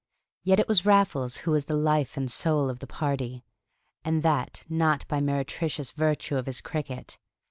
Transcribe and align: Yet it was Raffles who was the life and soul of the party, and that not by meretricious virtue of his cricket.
Yet 0.43 0.59
it 0.59 0.67
was 0.67 0.83
Raffles 0.83 1.37
who 1.45 1.51
was 1.51 1.65
the 1.65 1.75
life 1.75 2.17
and 2.17 2.31
soul 2.31 2.71
of 2.71 2.79
the 2.79 2.87
party, 2.87 3.43
and 4.03 4.23
that 4.23 4.65
not 4.67 5.07
by 5.07 5.21
meretricious 5.21 5.91
virtue 5.91 6.37
of 6.37 6.47
his 6.47 6.59
cricket. 6.59 7.19